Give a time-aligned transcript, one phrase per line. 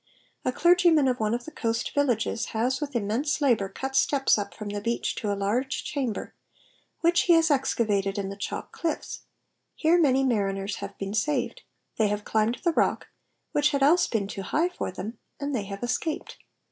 [0.43, 4.55] A clergyman of one of the coast villages has with immense labour cut steps up
[4.55, 6.33] from the beach to a large chamber,
[7.01, 9.25] which he has excavated in the chnlk cliffs;
[9.75, 11.61] here many mariners have been saved;
[11.99, 13.09] they have climbed the rock,
[13.51, 16.39] which had else been too high for them, and they have escaped.